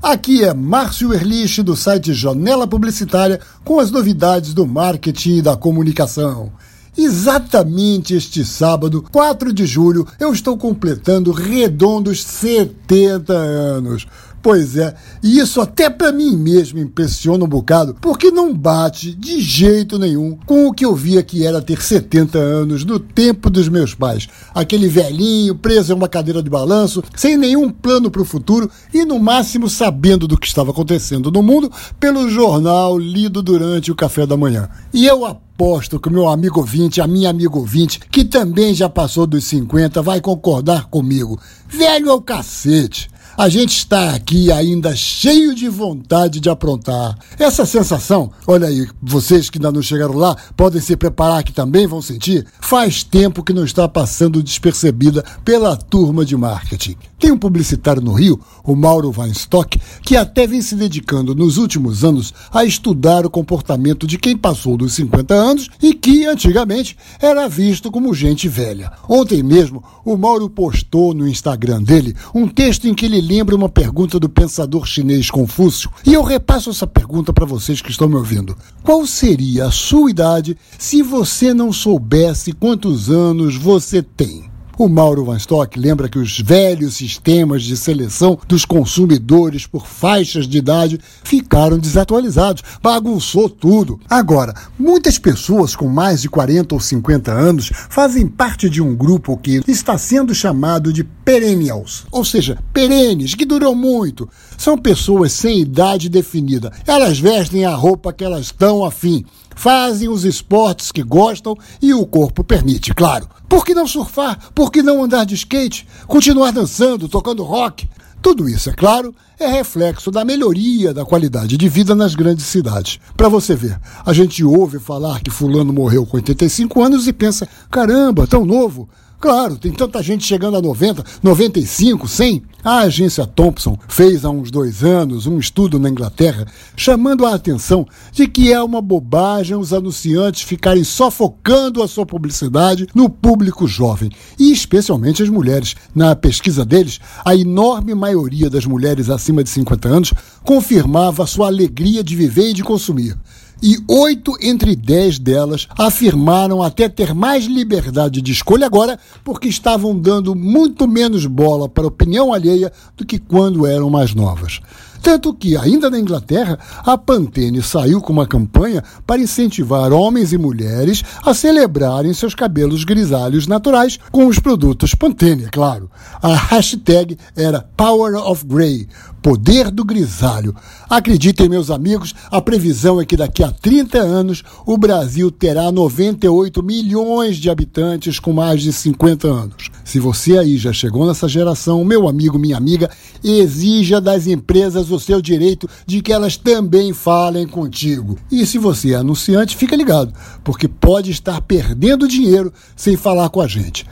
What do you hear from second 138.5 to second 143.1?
é uma bobagem os anunciantes ficarem só focando a sua publicidade no